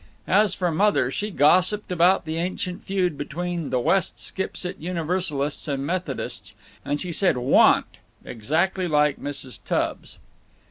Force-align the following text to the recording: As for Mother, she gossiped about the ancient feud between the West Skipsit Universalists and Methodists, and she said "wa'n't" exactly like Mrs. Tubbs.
As 0.27 0.55
for 0.55 0.71
Mother, 0.71 1.11
she 1.11 1.29
gossiped 1.29 1.91
about 1.91 2.25
the 2.25 2.37
ancient 2.37 2.83
feud 2.83 3.19
between 3.19 3.69
the 3.69 3.79
West 3.79 4.17
Skipsit 4.17 4.79
Universalists 4.79 5.67
and 5.67 5.85
Methodists, 5.85 6.55
and 6.83 6.99
she 6.99 7.11
said 7.11 7.37
"wa'n't" 7.37 7.97
exactly 8.25 8.87
like 8.87 9.19
Mrs. 9.21 9.63
Tubbs. 9.63 10.17